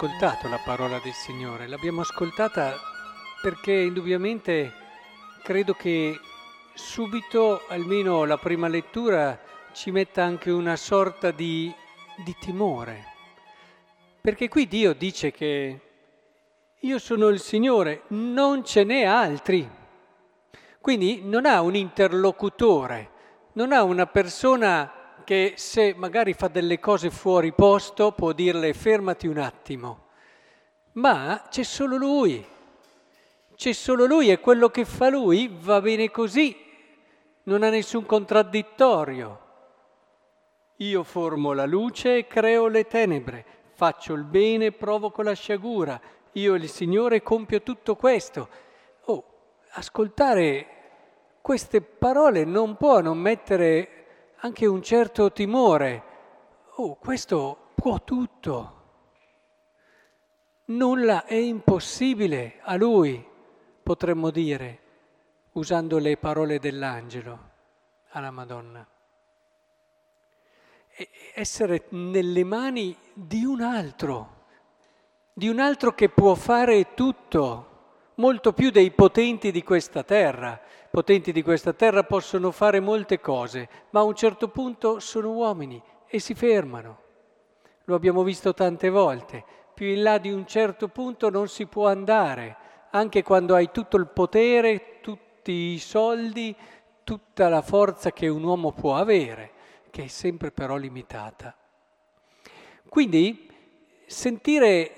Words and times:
ascoltato 0.00 0.48
la 0.48 0.58
parola 0.64 0.98
del 1.04 1.12
Signore, 1.12 1.66
l'abbiamo 1.66 2.00
ascoltata 2.00 2.74
perché 3.42 3.70
indubbiamente 3.70 4.72
credo 5.42 5.74
che 5.74 6.18
subito, 6.72 7.66
almeno 7.68 8.24
la 8.24 8.38
prima 8.38 8.66
lettura, 8.66 9.38
ci 9.72 9.90
metta 9.90 10.24
anche 10.24 10.50
una 10.50 10.76
sorta 10.76 11.32
di, 11.32 11.70
di 12.24 12.34
timore. 12.40 13.04
Perché 14.22 14.48
qui 14.48 14.66
Dio 14.66 14.94
dice 14.94 15.32
che 15.32 15.80
io 16.78 16.98
sono 16.98 17.28
il 17.28 17.38
Signore, 17.38 18.04
non 18.08 18.64
ce 18.64 18.84
n'è 18.84 19.04
altri. 19.04 19.68
Quindi 20.80 21.20
non 21.24 21.44
ha 21.44 21.60
un 21.60 21.74
interlocutore, 21.74 23.10
non 23.52 23.70
ha 23.70 23.82
una 23.82 24.06
persona 24.06 24.90
che 25.24 25.54
se 25.56 25.94
magari 25.96 26.32
fa 26.32 26.48
delle 26.48 26.78
cose 26.78 27.10
fuori 27.10 27.52
posto 27.52 28.12
può 28.12 28.32
dirle 28.32 28.72
fermati 28.72 29.26
un 29.26 29.38
attimo, 29.38 30.06
ma 30.92 31.44
c'è 31.48 31.62
solo 31.62 31.96
lui, 31.96 32.44
c'è 33.54 33.72
solo 33.72 34.06
lui 34.06 34.30
e 34.30 34.40
quello 34.40 34.68
che 34.68 34.84
fa 34.84 35.08
lui 35.08 35.54
va 35.60 35.80
bene 35.80 36.10
così, 36.10 36.56
non 37.44 37.62
ha 37.62 37.68
nessun 37.68 38.06
contraddittorio. 38.06 39.48
Io 40.76 41.02
formo 41.02 41.52
la 41.52 41.66
luce 41.66 42.16
e 42.16 42.26
creo 42.26 42.66
le 42.66 42.86
tenebre, 42.86 43.44
faccio 43.74 44.14
il 44.14 44.24
bene 44.24 44.66
e 44.66 44.72
provoco 44.72 45.22
la 45.22 45.34
sciagura, 45.34 46.00
io 46.32 46.54
il 46.54 46.68
Signore 46.68 47.22
compio 47.22 47.62
tutto 47.62 47.96
questo. 47.96 48.48
Oh, 49.04 49.24
ascoltare 49.72 50.66
queste 51.40 51.80
parole 51.80 52.44
non 52.44 52.76
può 52.76 53.00
non 53.00 53.18
mettere 53.18 53.99
anche 54.40 54.66
un 54.66 54.82
certo 54.82 55.32
timore. 55.32 56.02
Oh, 56.76 56.96
questo 56.96 57.70
può 57.74 58.02
tutto. 58.02 58.78
Nulla 60.66 61.24
è 61.24 61.34
impossibile 61.34 62.60
a 62.62 62.76
lui, 62.76 63.24
potremmo 63.82 64.30
dire, 64.30 64.78
usando 65.52 65.98
le 65.98 66.16
parole 66.16 66.58
dell'angelo 66.58 67.48
alla 68.10 68.30
Madonna. 68.30 68.86
E 70.88 71.08
essere 71.34 71.86
nelle 71.90 72.44
mani 72.44 72.96
di 73.12 73.44
un 73.44 73.62
altro, 73.62 74.44
di 75.32 75.48
un 75.48 75.58
altro 75.58 75.92
che 75.94 76.08
può 76.08 76.34
fare 76.34 76.94
tutto 76.94 77.70
molto 78.20 78.52
più 78.52 78.70
dei 78.70 78.90
potenti 78.90 79.50
di 79.50 79.62
questa 79.62 80.04
terra. 80.04 80.60
Potenti 80.90 81.30
di 81.30 81.44
questa 81.44 81.72
terra 81.72 82.02
possono 82.02 82.50
fare 82.50 82.80
molte 82.80 83.20
cose, 83.20 83.68
ma 83.90 84.00
a 84.00 84.04
un 84.04 84.14
certo 84.16 84.48
punto 84.48 84.98
sono 84.98 85.30
uomini 85.30 85.80
e 86.08 86.18
si 86.18 86.34
fermano. 86.34 86.98
Lo 87.84 87.94
abbiamo 87.94 88.24
visto 88.24 88.52
tante 88.54 88.90
volte. 88.90 89.44
Più 89.72 89.86
in 89.86 90.02
là 90.02 90.18
di 90.18 90.32
un 90.32 90.46
certo 90.48 90.88
punto 90.88 91.30
non 91.30 91.46
si 91.46 91.66
può 91.66 91.86
andare, 91.86 92.56
anche 92.90 93.22
quando 93.22 93.54
hai 93.54 93.70
tutto 93.70 93.96
il 93.96 94.08
potere, 94.08 94.98
tutti 95.00 95.52
i 95.52 95.78
soldi, 95.78 96.56
tutta 97.04 97.48
la 97.48 97.62
forza 97.62 98.10
che 98.10 98.26
un 98.26 98.42
uomo 98.42 98.72
può 98.72 98.96
avere, 98.96 99.52
che 99.90 100.04
è 100.04 100.08
sempre 100.08 100.50
però 100.50 100.74
limitata. 100.74 101.56
Quindi 102.88 103.48
sentire 104.06 104.94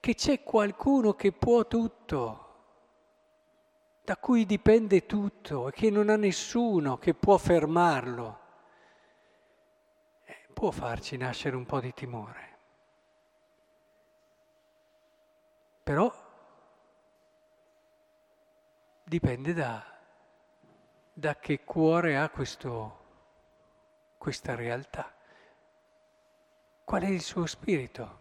che 0.00 0.14
c'è 0.14 0.42
qualcuno 0.42 1.12
che 1.12 1.32
può 1.32 1.66
tutto, 1.66 2.47
da 4.08 4.16
cui 4.16 4.46
dipende 4.46 5.04
tutto 5.04 5.68
e 5.68 5.72
che 5.72 5.90
non 5.90 6.08
ha 6.08 6.16
nessuno 6.16 6.96
che 6.96 7.12
può 7.12 7.36
fermarlo, 7.36 8.38
eh, 10.24 10.46
può 10.54 10.70
farci 10.70 11.18
nascere 11.18 11.54
un 11.54 11.66
po' 11.66 11.78
di 11.78 11.92
timore. 11.92 12.58
Però 15.82 16.10
dipende 19.04 19.52
da, 19.52 19.84
da 21.12 21.36
che 21.36 21.62
cuore 21.64 22.16
ha 22.16 22.30
questo, 22.30 22.98
questa 24.16 24.54
realtà. 24.54 25.14
Qual 26.82 27.02
è 27.02 27.08
il 27.08 27.20
suo 27.20 27.44
spirito? 27.44 28.20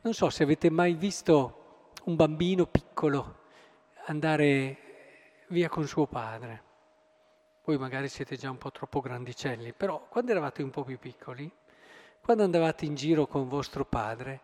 Non 0.00 0.14
so 0.14 0.30
se 0.30 0.42
avete 0.42 0.68
mai 0.68 0.94
visto 0.94 1.92
un 2.06 2.16
bambino 2.16 2.66
piccolo 2.66 3.44
andare 4.06 4.80
via 5.48 5.68
con 5.68 5.86
suo 5.86 6.06
padre. 6.06 6.62
Voi 7.64 7.78
magari 7.78 8.08
siete 8.08 8.36
già 8.36 8.50
un 8.50 8.58
po' 8.58 8.70
troppo 8.70 9.00
grandicelli, 9.00 9.72
però 9.72 10.06
quando 10.08 10.30
eravate 10.30 10.62
un 10.62 10.70
po' 10.70 10.84
più 10.84 10.98
piccoli, 10.98 11.50
quando 12.20 12.44
andavate 12.44 12.84
in 12.84 12.94
giro 12.94 13.26
con 13.26 13.48
vostro 13.48 13.84
padre, 13.84 14.40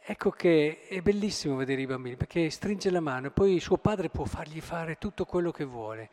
ecco 0.00 0.30
che 0.30 0.86
è 0.88 1.00
bellissimo 1.00 1.56
vedere 1.56 1.82
i 1.82 1.86
bambini 1.86 2.16
perché 2.16 2.48
stringe 2.50 2.90
la 2.90 3.00
mano 3.00 3.26
e 3.26 3.30
poi 3.30 3.60
suo 3.60 3.76
padre 3.76 4.08
può 4.08 4.24
fargli 4.24 4.60
fare 4.60 4.96
tutto 4.98 5.24
quello 5.24 5.50
che 5.50 5.64
vuole. 5.64 6.10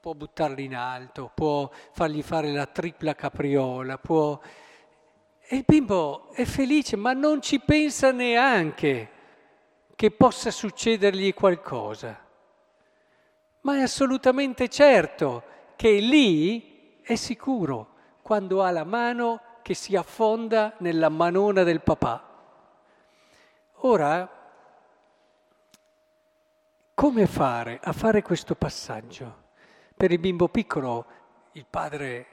Può 0.00 0.12
buttarli 0.12 0.64
in 0.64 0.76
alto, 0.76 1.30
può 1.34 1.70
fargli 1.92 2.22
fare 2.22 2.52
la 2.52 2.66
tripla 2.66 3.14
capriola, 3.14 3.96
può 3.96 4.38
e 5.46 5.56
il 5.56 5.64
bimbo 5.66 6.32
è 6.32 6.44
felice, 6.46 6.96
ma 6.96 7.12
non 7.12 7.42
ci 7.42 7.60
pensa 7.60 8.12
neanche 8.12 9.10
che 9.94 10.10
possa 10.10 10.50
succedergli 10.50 11.34
qualcosa. 11.34 12.23
Ma 13.64 13.76
è 13.76 13.82
assolutamente 13.82 14.68
certo 14.68 15.42
che 15.76 15.92
lì 15.92 17.00
è 17.00 17.14
sicuro 17.14 17.92
quando 18.20 18.62
ha 18.62 18.70
la 18.70 18.84
mano 18.84 19.40
che 19.62 19.72
si 19.72 19.96
affonda 19.96 20.74
nella 20.78 21.08
manona 21.08 21.62
del 21.62 21.80
papà. 21.80 22.32
Ora, 23.86 24.30
come 26.92 27.26
fare 27.26 27.80
a 27.82 27.92
fare 27.92 28.20
questo 28.20 28.54
passaggio? 28.54 29.44
Per 29.96 30.12
il 30.12 30.18
bimbo 30.18 30.48
piccolo 30.48 31.06
il 31.52 31.64
padre 31.64 32.26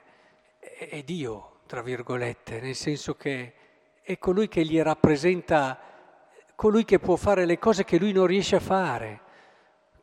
è 0.58 1.02
Dio, 1.02 1.60
tra 1.66 1.80
virgolette, 1.80 2.60
nel 2.60 2.74
senso 2.74 3.14
che 3.16 3.54
è 4.02 4.18
colui 4.18 4.48
che 4.48 4.66
gli 4.66 4.80
rappresenta, 4.82 5.78
colui 6.54 6.84
che 6.84 6.98
può 6.98 7.16
fare 7.16 7.46
le 7.46 7.58
cose 7.58 7.84
che 7.84 7.98
lui 7.98 8.12
non 8.12 8.26
riesce 8.26 8.56
a 8.56 8.60
fare, 8.60 9.20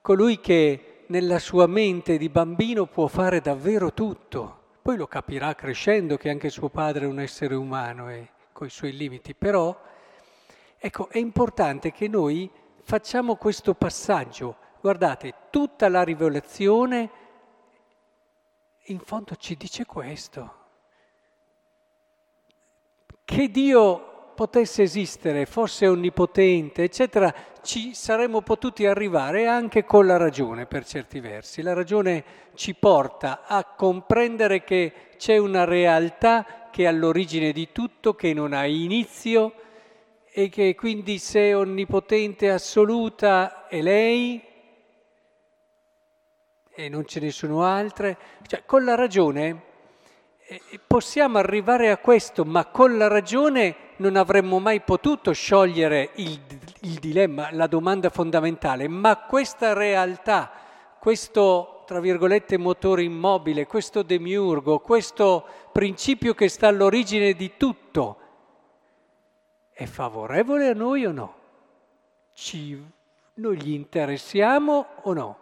colui 0.01 0.39
che 0.39 0.88
nella 1.09 1.39
sua 1.39 1.67
mente 1.67 2.17
di 2.17 2.29
bambino 2.29 2.85
può 2.85 3.07
fare 3.07 3.41
davvero 3.41 3.93
tutto. 3.93 4.57
Poi 4.81 4.97
lo 4.97 5.07
capirà 5.07 5.53
crescendo 5.55 6.17
che 6.17 6.29
anche 6.29 6.49
suo 6.49 6.69
padre 6.69 7.05
è 7.05 7.07
un 7.07 7.19
essere 7.19 7.55
umano 7.55 8.09
e 8.09 8.29
con 8.51 8.67
i 8.67 8.71
suoi 8.71 8.95
limiti, 8.95 9.33
però 9.33 9.77
ecco, 10.77 11.09
è 11.09 11.17
importante 11.17 11.91
che 11.91 12.07
noi 12.07 12.49
facciamo 12.81 13.35
questo 13.35 13.73
passaggio. 13.73 14.55
Guardate, 14.81 15.33
tutta 15.49 15.89
la 15.89 16.03
rivelazione 16.03 17.09
in 18.83 18.99
fondo 18.99 19.35
ci 19.35 19.55
dice 19.55 19.85
questo 19.85 20.57
che 23.29 23.51
Dio 23.51 24.08
potesse 24.39 24.83
esistere, 24.83 25.45
fosse 25.45 25.85
onnipotente, 25.85 26.83
eccetera, 26.83 27.33
ci 27.61 27.93
saremmo 27.93 28.39
potuti 28.39 28.85
arrivare 28.85 29.47
anche 29.47 29.83
con 29.83 30.05
la 30.05 30.15
ragione 30.15 30.65
per 30.65 30.85
certi 30.85 31.19
versi. 31.19 31.61
La 31.61 31.73
ragione 31.73 32.23
ci 32.53 32.73
porta 32.73 33.43
a 33.45 33.65
comprendere 33.65 34.63
che 34.63 34.93
c'è 35.17 35.35
una 35.35 35.65
realtà 35.65 36.69
che 36.71 36.83
è 36.83 36.85
all'origine 36.85 37.51
di 37.51 37.73
tutto, 37.73 38.15
che 38.15 38.33
non 38.33 38.53
ha 38.53 38.65
inizio 38.65 39.55
e 40.31 40.47
che 40.47 40.73
quindi 40.73 41.17
se 41.17 41.53
onnipotente 41.53 42.49
assoluta 42.49 43.67
è 43.67 43.81
lei 43.81 44.41
e 46.71 46.87
non 46.87 47.05
ce 47.05 47.19
ne 47.19 47.31
sono 47.31 47.65
altre. 47.65 48.17
Cioè, 48.47 48.63
con 48.65 48.85
la 48.85 48.95
ragione 48.95 49.63
possiamo 50.87 51.37
arrivare 51.37 51.91
a 51.91 51.97
questo, 51.97 52.43
ma 52.45 52.65
con 52.65 52.97
la 52.97 53.07
ragione 53.07 53.75
non 53.97 54.15
avremmo 54.15 54.59
mai 54.59 54.81
potuto 54.81 55.31
sciogliere 55.31 56.11
il, 56.15 56.39
il 56.81 56.99
dilemma, 56.99 57.49
la 57.51 57.67
domanda 57.67 58.09
fondamentale, 58.09 58.87
ma 58.87 59.17
questa 59.17 59.73
realtà, 59.73 60.51
questo, 60.99 61.83
tra 61.85 61.99
virgolette, 61.99 62.57
motore 62.57 63.03
immobile, 63.03 63.67
questo 63.67 64.01
demiurgo, 64.01 64.79
questo 64.79 65.45
principio 65.71 66.33
che 66.33 66.47
sta 66.47 66.67
all'origine 66.67 67.33
di 67.33 67.53
tutto, 67.57 68.17
è 69.71 69.85
favorevole 69.85 70.69
a 70.69 70.73
noi 70.73 71.05
o 71.05 71.11
no? 71.11 71.35
Ci, 72.33 72.81
noi 73.35 73.61
gli 73.61 73.71
interessiamo 73.71 74.87
o 75.03 75.13
no? 75.13 75.38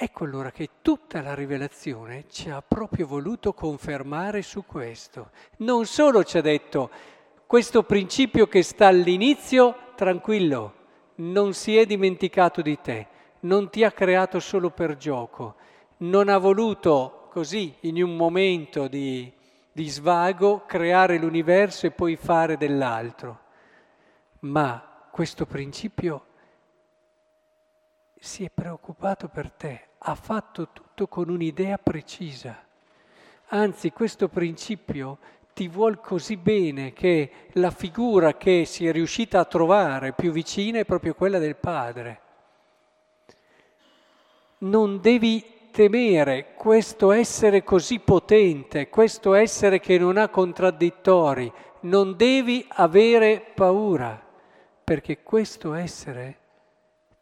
Ecco 0.00 0.22
allora 0.22 0.52
che 0.52 0.68
tutta 0.80 1.20
la 1.22 1.34
rivelazione 1.34 2.26
ci 2.30 2.50
ha 2.50 2.62
proprio 2.62 3.04
voluto 3.04 3.52
confermare 3.52 4.42
su 4.42 4.64
questo. 4.64 5.30
Non 5.56 5.86
solo 5.86 6.22
ci 6.22 6.38
ha 6.38 6.40
detto 6.40 6.88
questo 7.46 7.82
principio 7.82 8.46
che 8.46 8.62
sta 8.62 8.86
all'inizio, 8.86 9.94
tranquillo, 9.96 10.74
non 11.16 11.52
si 11.52 11.76
è 11.76 11.84
dimenticato 11.84 12.62
di 12.62 12.78
te, 12.80 13.08
non 13.40 13.70
ti 13.70 13.82
ha 13.82 13.90
creato 13.90 14.38
solo 14.38 14.70
per 14.70 14.96
gioco, 14.96 15.56
non 15.96 16.28
ha 16.28 16.38
voluto 16.38 17.26
così 17.32 17.74
in 17.80 18.00
un 18.00 18.14
momento 18.14 18.86
di, 18.86 19.32
di 19.72 19.88
svago, 19.88 20.64
creare 20.64 21.18
l'universo 21.18 21.86
e 21.86 21.90
poi 21.90 22.14
fare 22.14 22.56
dell'altro. 22.56 23.40
Ma 24.40 25.08
questo 25.10 25.44
principio 25.44 26.24
si 28.20 28.44
è 28.44 28.50
preoccupato 28.50 29.26
per 29.26 29.50
te, 29.50 29.87
ha 29.98 30.14
fatto 30.14 30.68
tutto 30.72 31.06
con 31.08 31.28
un'idea 31.28 31.78
precisa. 31.78 32.64
Anzi, 33.48 33.90
questo 33.90 34.28
principio 34.28 35.18
ti 35.54 35.68
vuol 35.68 36.00
così 36.00 36.36
bene 36.36 36.92
che 36.92 37.30
la 37.54 37.70
figura 37.70 38.34
che 38.34 38.64
si 38.64 38.86
è 38.86 38.92
riuscita 38.92 39.40
a 39.40 39.44
trovare 39.44 40.12
più 40.12 40.30
vicina 40.30 40.78
è 40.78 40.84
proprio 40.84 41.14
quella 41.14 41.38
del 41.38 41.56
padre. 41.56 42.20
Non 44.58 45.00
devi 45.00 45.70
temere 45.72 46.54
questo 46.54 47.12
essere 47.12 47.64
così 47.64 48.00
potente, 48.00 48.88
questo 48.88 49.34
essere 49.34 49.80
che 49.80 49.98
non 49.98 50.16
ha 50.16 50.28
contraddittori, 50.28 51.52
non 51.80 52.16
devi 52.16 52.66
avere 52.68 53.40
paura, 53.54 54.20
perché 54.84 55.22
questo 55.22 55.74
essere 55.74 56.38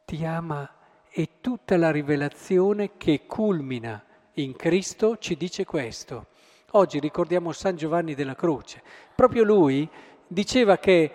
ti 0.05 0.25
ama 0.25 0.76
e 1.19 1.41
tutta 1.41 1.79
la 1.79 1.91
rivelazione 1.91 2.99
che 2.99 3.23
culmina 3.25 4.05
in 4.35 4.55
Cristo 4.55 5.17
ci 5.17 5.35
dice 5.39 5.65
questo. 5.65 6.27
Oggi 6.73 6.99
ricordiamo 7.01 7.53
San 7.53 7.75
Giovanni 7.75 8.15
della 8.15 8.35
Croce. 8.35 8.83
Proprio 9.15 9.43
lui 9.43 9.89
diceva 10.27 10.77
che 10.77 11.11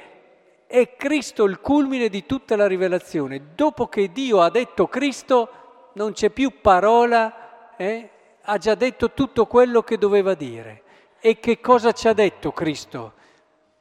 è 0.65 0.95
Cristo 0.95 1.44
il 1.44 1.59
culmine 1.59 2.09
di 2.09 2.25
tutta 2.25 2.56
la 2.56 2.65
rivelazione. 2.65 3.53
Dopo 3.53 3.89
che 3.89 4.12
Dio 4.12 4.42
ha 4.42 4.50
detto 4.50 4.88
Cristo, 4.88 5.92
non 5.94 6.13
c'è 6.13 6.31
più 6.31 6.62
parola, 6.62 7.75
eh? 7.77 8.09
ha 8.42 8.57
già 8.57 8.74
detto 8.74 9.12
tutto 9.12 9.45
quello 9.45 9.83
che 9.83 10.00
doveva 10.00 10.33
dire. 10.33 10.81
E 11.19 11.38
che 11.39 11.59
cosa 11.59 11.92
ci 11.92 12.07
ha 12.07 12.13
detto 12.13 12.51
Cristo 12.53 13.13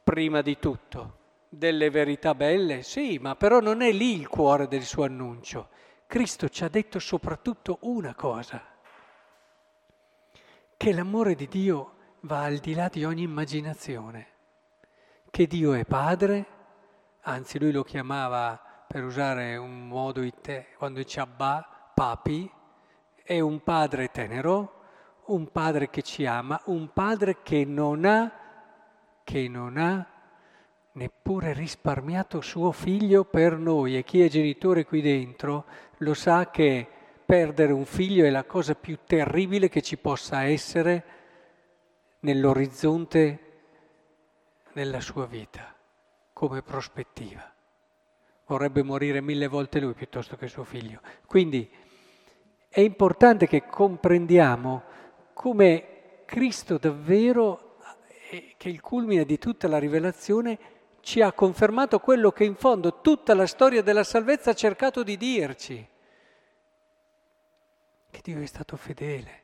prima 0.05 0.43
di 0.43 0.58
tutto? 0.58 1.14
Delle 1.49 1.88
verità 1.88 2.34
belle? 2.34 2.82
Sì, 2.82 3.17
ma 3.19 3.37
però 3.37 3.61
non 3.61 3.81
è 3.81 3.90
lì 3.90 4.19
il 4.19 4.28
cuore 4.28 4.69
del 4.69 4.82
suo 4.82 5.05
annuncio. 5.05 5.69
Cristo 6.11 6.49
ci 6.49 6.65
ha 6.65 6.69
detto 6.69 6.99
soprattutto 6.99 7.79
una 7.83 8.17
cosa, 8.17 8.61
che 10.77 10.93
l'amore 10.93 11.37
di 11.37 11.47
Dio 11.47 11.93
va 12.23 12.43
al 12.43 12.57
di 12.57 12.75
là 12.75 12.89
di 12.89 13.05
ogni 13.05 13.23
immaginazione, 13.23 14.27
che 15.31 15.47
Dio 15.47 15.73
è 15.73 15.85
Padre, 15.85 16.47
anzi 17.21 17.61
lui 17.61 17.71
lo 17.71 17.85
chiamava, 17.85 18.61
per 18.89 19.05
usare 19.05 19.55
un 19.55 19.87
modo 19.87 20.23
in 20.23 20.33
te, 20.41 20.71
quando 20.77 20.99
dice 20.99 21.21
Abba, 21.21 21.93
papi, 21.95 22.51
è 23.23 23.39
un 23.39 23.63
Padre 23.63 24.09
tenero, 24.09 24.81
un 25.27 25.49
Padre 25.53 25.91
che 25.91 26.03
ci 26.03 26.27
ama, 26.27 26.61
un 26.65 26.93
Padre 26.93 27.41
che 27.41 27.65
non 27.65 28.05
ha, 28.05 28.33
che 29.23 29.47
non 29.47 29.77
ha 29.77 30.19
neppure 31.00 31.55
risparmiato 31.55 32.43
suo 32.43 32.73
figlio 32.73 33.25
per 33.25 33.56
noi 33.56 33.97
e 33.97 34.05
chi 34.05 34.20
è 34.20 34.29
genitore 34.29 34.85
qui 34.85 35.00
dentro 35.00 35.64
lo 35.99 36.12
sa 36.12 36.50
che 36.50 36.87
perdere 37.25 37.73
un 37.73 37.87
figlio 37.87 38.26
è 38.26 38.31
la 38.31 38.44
cosa 38.44 38.75
più 38.75 38.99
terribile 39.06 39.70
che 39.70 39.81
ci 39.81 39.97
possa 39.97 40.43
essere 40.43 41.05
nell'orizzonte 42.20 43.38
della 44.75 45.00
sua 45.00 45.25
vita, 45.25 45.75
come 46.35 46.61
prospettiva. 46.61 47.50
Vorrebbe 48.44 48.82
morire 48.82 49.23
mille 49.23 49.46
volte 49.46 49.81
lui 49.81 49.94
piuttosto 49.94 50.37
che 50.37 50.49
suo 50.49 50.64
figlio. 50.64 51.00
Quindi 51.25 51.70
è 52.69 52.81
importante 52.81 53.46
che 53.46 53.64
comprendiamo 53.64 54.82
come 55.32 56.23
Cristo 56.26 56.76
davvero, 56.76 57.79
eh, 58.29 58.55
che 58.58 58.69
è 58.69 58.73
il 58.73 58.82
culmine 58.82 59.25
di 59.25 59.38
tutta 59.38 59.67
la 59.67 59.79
rivelazione, 59.79 60.58
ci 61.00 61.23
ha 61.23 61.32
confermato 61.32 61.99
quello 61.99 62.31
che 62.31 62.44
in 62.44 62.55
fondo 62.55 63.00
tutta 63.00 63.35
la 63.35 63.47
storia 63.47 63.82
della 63.82 64.05
salvezza 64.05 64.50
ha 64.50 64.55
cercato 64.55 65.02
di 65.02 65.17
dirci, 65.17 65.88
che 68.11 68.20
Dio 68.23 68.41
è 68.41 68.47
stato 68.47 68.76
fedele, 68.76 69.43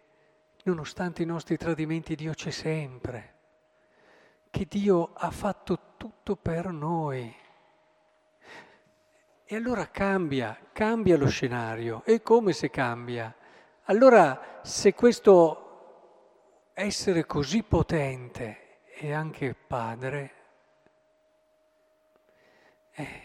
nonostante 0.64 1.22
i 1.22 1.26
nostri 1.26 1.56
tradimenti 1.56 2.14
Dio 2.14 2.34
c'è 2.34 2.50
sempre, 2.50 3.34
che 4.50 4.66
Dio 4.68 5.10
ha 5.14 5.30
fatto 5.30 5.94
tutto 5.96 6.36
per 6.36 6.68
noi. 6.68 7.34
E 9.48 9.54
allora 9.54 9.88
cambia, 9.88 10.58
cambia 10.72 11.16
lo 11.16 11.28
scenario. 11.28 12.02
E 12.04 12.20
come 12.20 12.52
se 12.52 12.68
cambia? 12.68 13.32
Allora 13.84 14.60
se 14.62 14.92
questo 14.92 16.70
essere 16.74 17.26
così 17.26 17.62
potente 17.62 18.80
è 18.86 19.12
anche 19.12 19.54
padre, 19.54 20.35
eh, 22.98 23.22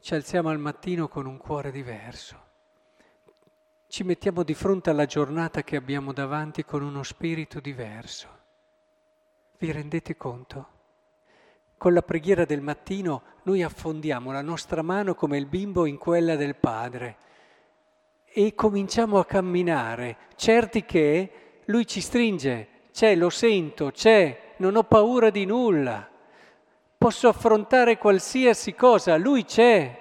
ci 0.00 0.14
alziamo 0.14 0.48
al 0.48 0.58
mattino 0.58 1.06
con 1.06 1.26
un 1.26 1.36
cuore 1.36 1.70
diverso. 1.70 2.44
Ci 3.88 4.04
mettiamo 4.04 4.42
di 4.42 4.54
fronte 4.54 4.90
alla 4.90 5.04
giornata 5.04 5.62
che 5.62 5.76
abbiamo 5.76 6.12
davanti 6.12 6.64
con 6.64 6.82
uno 6.82 7.02
spirito 7.02 7.60
diverso. 7.60 8.28
Vi 9.58 9.70
rendete 9.70 10.16
conto? 10.16 10.68
Con 11.76 11.92
la 11.92 12.02
preghiera 12.02 12.46
del 12.46 12.62
mattino 12.62 13.22
noi 13.42 13.62
affondiamo 13.62 14.32
la 14.32 14.42
nostra 14.42 14.80
mano 14.80 15.14
come 15.14 15.36
il 15.36 15.46
bimbo 15.46 15.84
in 15.84 15.98
quella 15.98 16.36
del 16.36 16.56
padre 16.56 17.16
e 18.24 18.54
cominciamo 18.54 19.18
a 19.18 19.26
camminare, 19.26 20.16
certi 20.36 20.84
che 20.84 21.60
lui 21.66 21.86
ci 21.86 22.00
stringe, 22.00 22.68
c'è, 22.92 23.14
lo 23.14 23.28
sento, 23.28 23.90
c'è, 23.90 24.54
non 24.58 24.76
ho 24.76 24.84
paura 24.84 25.28
di 25.28 25.44
nulla 25.44 26.14
posso 27.06 27.28
affrontare 27.28 27.98
qualsiasi 27.98 28.74
cosa, 28.74 29.16
Lui 29.16 29.44
c'è. 29.44 29.96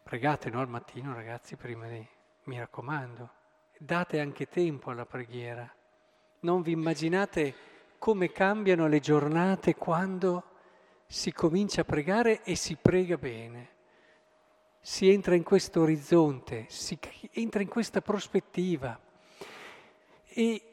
Pregate 0.00 0.48
no, 0.48 0.60
al 0.60 0.68
mattino 0.68 1.12
ragazzi 1.12 1.56
prima 1.56 1.88
di, 1.88 2.06
mi 2.44 2.56
raccomando, 2.60 3.28
date 3.76 4.20
anche 4.20 4.48
tempo 4.48 4.90
alla 4.90 5.06
preghiera. 5.06 5.68
Non 6.42 6.62
vi 6.62 6.70
immaginate 6.70 7.52
come 7.98 8.30
cambiano 8.30 8.86
le 8.86 9.00
giornate 9.00 9.74
quando 9.74 10.44
si 11.06 11.32
comincia 11.32 11.80
a 11.80 11.84
pregare 11.84 12.44
e 12.44 12.54
si 12.54 12.76
prega 12.80 13.16
bene. 13.16 13.70
Si 14.80 15.10
entra 15.10 15.34
in 15.34 15.42
questo 15.42 15.80
orizzonte, 15.80 16.66
si 16.68 16.96
entra 17.32 17.60
in 17.60 17.68
questa 17.68 18.00
prospettiva. 18.00 18.96
E 20.28 20.71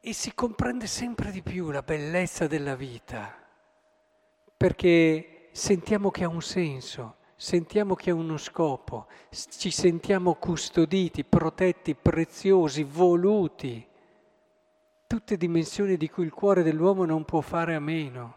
e 0.00 0.14
si 0.14 0.34
comprende 0.34 0.86
sempre 0.86 1.30
di 1.30 1.42
più 1.42 1.70
la 1.70 1.82
bellezza 1.82 2.46
della 2.46 2.74
vita, 2.74 3.34
perché 4.56 5.48
sentiamo 5.52 6.10
che 6.10 6.24
ha 6.24 6.28
un 6.28 6.40
senso, 6.40 7.16
sentiamo 7.36 7.94
che 7.94 8.10
ha 8.10 8.14
uno 8.14 8.38
scopo, 8.38 9.08
ci 9.30 9.70
sentiamo 9.70 10.34
custoditi, 10.34 11.24
protetti, 11.24 11.94
preziosi, 11.94 12.82
voluti, 12.82 13.86
tutte 15.06 15.36
dimensioni 15.36 15.96
di 15.96 16.08
cui 16.08 16.24
il 16.24 16.32
cuore 16.32 16.62
dell'uomo 16.62 17.04
non 17.04 17.24
può 17.24 17.40
fare 17.40 17.74
a 17.74 17.80
meno. 17.80 18.36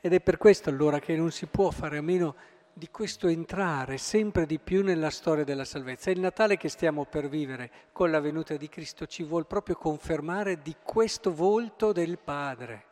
Ed 0.00 0.12
è 0.12 0.20
per 0.20 0.36
questo 0.36 0.68
allora 0.68 0.98
che 0.98 1.16
non 1.16 1.30
si 1.30 1.46
può 1.46 1.70
fare 1.70 1.98
a 1.98 2.02
meno 2.02 2.34
di 2.78 2.90
questo 2.90 3.28
entrare 3.28 3.96
sempre 3.96 4.44
di 4.44 4.58
più 4.58 4.84
nella 4.84 5.08
storia 5.08 5.44
della 5.44 5.64
salvezza. 5.64 6.10
Il 6.10 6.20
Natale 6.20 6.58
che 6.58 6.68
stiamo 6.68 7.06
per 7.06 7.26
vivere 7.26 7.70
con 7.90 8.10
la 8.10 8.20
venuta 8.20 8.54
di 8.58 8.68
Cristo 8.68 9.06
ci 9.06 9.22
vuole 9.22 9.46
proprio 9.46 9.76
confermare 9.76 10.60
di 10.60 10.76
questo 10.84 11.32
volto 11.32 11.92
del 11.92 12.18
Padre, 12.18 12.84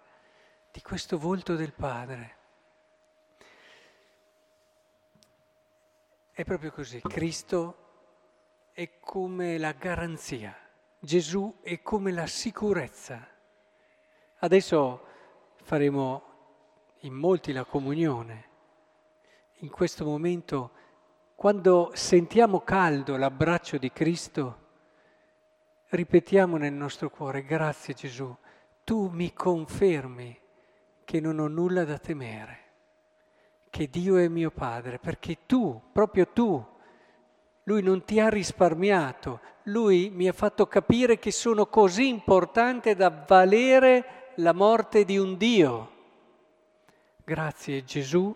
di 0.72 0.80
questo 0.80 1.18
volto 1.18 1.54
del 1.54 1.74
Padre. 1.74 2.36
È 6.32 6.44
proprio 6.44 6.72
così, 6.72 7.02
Cristo 7.02 7.76
è 8.72 8.98
come 9.00 9.58
la 9.58 9.72
garanzia, 9.72 10.56
Gesù 10.98 11.58
è 11.60 11.82
come 11.82 12.10
la 12.10 12.26
sicurezza. 12.26 13.28
Adesso 14.38 15.06
faremo 15.62 16.22
in 17.00 17.12
molti 17.12 17.52
la 17.52 17.66
comunione 17.66 18.52
in 19.58 19.70
questo 19.70 20.04
momento, 20.04 20.70
quando 21.34 21.90
sentiamo 21.94 22.60
caldo 22.60 23.16
l'abbraccio 23.16 23.78
di 23.78 23.92
Cristo, 23.92 24.58
ripetiamo 25.88 26.56
nel 26.56 26.72
nostro 26.72 27.10
cuore, 27.10 27.44
grazie 27.44 27.94
Gesù, 27.94 28.34
tu 28.82 29.08
mi 29.08 29.32
confermi 29.32 30.38
che 31.04 31.20
non 31.20 31.38
ho 31.38 31.48
nulla 31.48 31.84
da 31.84 31.98
temere, 31.98 32.58
che 33.70 33.88
Dio 33.88 34.16
è 34.16 34.28
mio 34.28 34.50
Padre, 34.50 34.98
perché 34.98 35.38
tu, 35.46 35.80
proprio 35.92 36.28
tu, 36.28 36.64
lui 37.64 37.82
non 37.82 38.04
ti 38.04 38.20
ha 38.20 38.28
risparmiato, 38.28 39.40
lui 39.64 40.10
mi 40.10 40.28
ha 40.28 40.32
fatto 40.32 40.66
capire 40.66 41.18
che 41.18 41.30
sono 41.30 41.66
così 41.66 42.08
importante 42.08 42.94
da 42.94 43.24
valere 43.26 44.32
la 44.36 44.52
morte 44.52 45.04
di 45.04 45.16
un 45.16 45.36
Dio. 45.36 45.92
Grazie 47.24 47.84
Gesù 47.84 48.34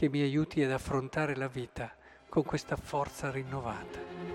che 0.00 0.08
mi 0.08 0.22
aiuti 0.22 0.62
ad 0.62 0.70
affrontare 0.70 1.36
la 1.36 1.46
vita 1.46 1.94
con 2.26 2.42
questa 2.42 2.74
forza 2.74 3.30
rinnovata. 3.30 4.29